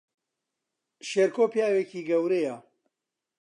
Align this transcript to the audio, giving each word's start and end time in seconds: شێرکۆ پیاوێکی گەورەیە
شێرکۆ 1.09 1.45
پیاوێکی 1.53 2.01
گەورەیە 2.09 2.55